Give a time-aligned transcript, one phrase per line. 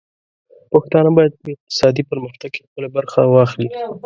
[0.71, 3.69] پښتانه بايد په اقتصادي پرمختګ کې خپله برخه واخلي.